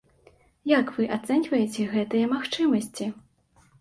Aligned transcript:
Як 0.79 0.87
вы 0.95 1.03
ацэньваеце 1.17 1.85
гэтыя 1.93 2.33
магчымасці? 2.35 3.05